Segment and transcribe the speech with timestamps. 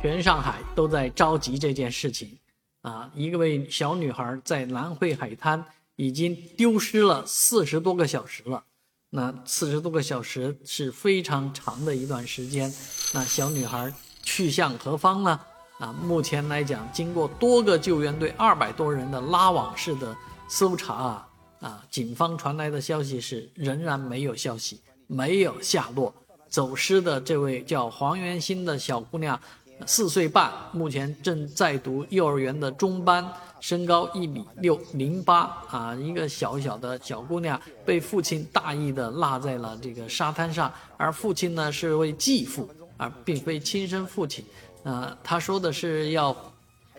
[0.00, 2.38] 全上海都在着急这件事情，
[2.82, 5.64] 啊，一位小女孩在南汇海滩
[5.96, 8.62] 已经丢失了四十多个小时了，
[9.10, 12.72] 那四十多个小时是非常长的一段时间，
[13.12, 13.92] 那小女孩
[14.22, 15.40] 去向何方呢？
[15.80, 20.16] 啊，目前来讲，经过多个救援队二百多人的拉网式的
[20.48, 21.28] 搜查啊，
[21.60, 26.14] 啊，警方传来的消息是仍然没有消息，没有下落，
[26.48, 29.38] 走失的这位叫黄元欣的小姑娘。
[29.86, 33.26] 四岁半，目前正在读幼儿园的中班，
[33.60, 44.44] 身高一米六零八啊，一个小小的小姑娘被父亲大意的落在了这个沙滩上，而父亲呢是位继父，而并非亲生父亲。
[44.82, 46.36] 呃，他说的是要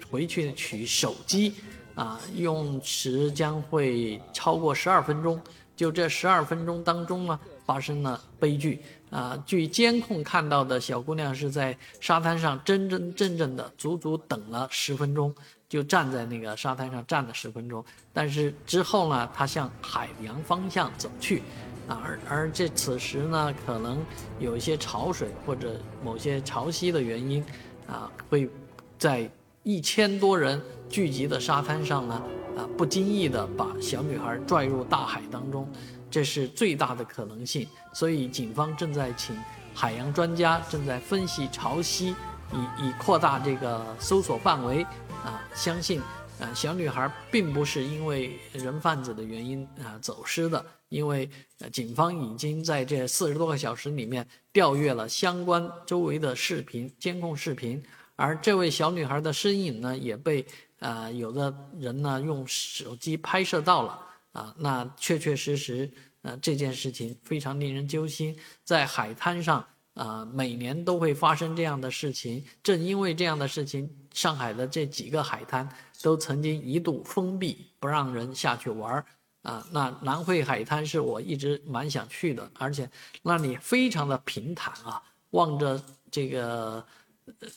[0.10, 1.54] 回去取手机，
[1.96, 5.40] 啊，用时将会超过十二分钟。
[5.80, 8.82] 就这十二分钟当中呢，发生了悲剧。
[9.10, 15.34] 啊，据监控看到的小姑娘是在沙滩上真真正正的足足等了十分钟，
[15.70, 17.82] 就站在那个沙滩上站了十分钟。
[18.12, 21.42] 但是之后呢，她向海洋方向走去，
[21.88, 24.06] 啊，而 而这此时呢，可能
[24.38, 27.42] 有一些潮水或者某些潮汐的原因，
[27.88, 28.50] 啊，会
[28.98, 29.32] 在
[29.64, 32.22] 一千多人聚集的沙滩上呢，
[32.60, 35.66] 啊，不经意的把小女孩拽入大海当中。
[36.12, 39.34] 这是最大的可能性，所以警方正在请
[39.74, 42.14] 海洋专家正在分析潮汐，
[42.52, 44.84] 以以扩大这个搜索范围。
[45.24, 46.02] 啊，相信
[46.40, 51.30] 啊小女孩并不是因为人贩子的原因啊走失的，因为
[51.72, 57.82] 警方已经在这四十多个小时里面调阅了相关周围的视频监控视频，
[58.16, 60.44] 而这位小女孩的身影呢也被
[60.80, 64.06] 啊有的人呢用手机拍摄到了。
[64.32, 65.92] 啊，那确确实实，
[66.22, 68.38] 呃，这件事情非常令人揪心。
[68.64, 69.66] 在海滩上，
[69.96, 72.46] 啊，每年都会发生这样的事情。
[72.62, 75.68] 正因为这样的事情，上海的这几个海滩
[76.04, 79.06] 都曾经一度封闭，不让人下去玩儿。
[79.42, 82.88] 啊，那南汇海滩是我一直蛮想去的，而且
[83.24, 85.02] 那里非常的平坦啊，
[85.32, 86.86] 望着这个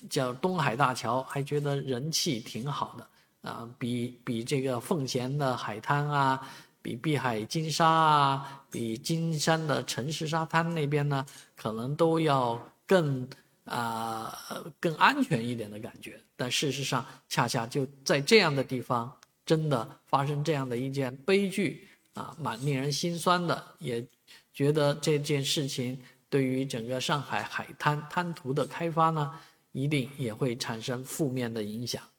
[0.08, 3.50] 叫东海大桥，还觉得人气挺好的。
[3.50, 6.48] 啊，比比这个奉贤的海滩啊，
[6.80, 12.56] 比碧海金沙啊，比金山的城市沙滩那边呢，可能都要
[12.86, 13.28] 更
[13.64, 14.38] 啊
[14.78, 16.20] 更安全一点的感觉。
[16.36, 19.12] 但事实上，恰恰就在这样的地方，
[19.44, 23.64] 真的发生这样的一件悲剧啊，蛮令人心酸的。
[23.80, 24.06] 也
[24.52, 26.00] 觉得这件事情
[26.30, 29.32] 对于整个上海海滩滩涂的开发呢，
[29.72, 32.11] 一定也会产生负面的影响。